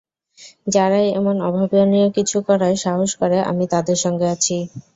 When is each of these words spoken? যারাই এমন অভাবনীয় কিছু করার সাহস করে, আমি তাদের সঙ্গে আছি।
যারাই 0.67 1.07
এমন 1.11 1.35
অভাবনীয় 1.47 2.07
কিছু 2.17 2.37
করার 2.47 2.73
সাহস 2.83 3.11
করে, 3.21 3.37
আমি 3.51 3.65
তাদের 3.73 3.97
সঙ্গে 4.03 4.27
আছি। 4.35 4.55